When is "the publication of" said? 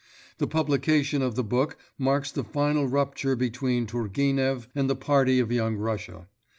0.39-1.35